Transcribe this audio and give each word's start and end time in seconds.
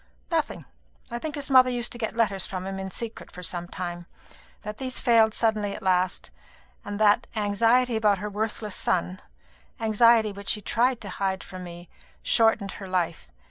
"Nothing. 0.31 0.65
I 1.11 1.19
think 1.19 1.35
his 1.35 1.51
mother 1.51 1.69
used 1.69 1.91
to 1.91 1.99
get 1.99 2.15
letters 2.15 2.47
from 2.47 2.65
him 2.65 2.79
in 2.79 2.89
secret 2.89 3.31
for 3.31 3.43
some 3.43 3.67
time; 3.67 4.07
that 4.63 4.79
these 4.79 4.99
failed 4.99 5.35
suddenly 5.35 5.75
at 5.75 5.83
last; 5.83 6.31
and 6.83 6.99
that 6.99 7.27
anxiety 7.35 7.95
about 7.95 8.17
her 8.17 8.27
worthless 8.27 8.73
son 8.75 9.21
anxiety 9.79 10.31
which 10.31 10.49
she 10.49 10.59
tried 10.63 11.01
to 11.01 11.09
hide 11.09 11.43
from 11.43 11.63
me 11.63 11.87
shortened 12.23 12.71
her 12.71 12.87
life. 12.87 13.29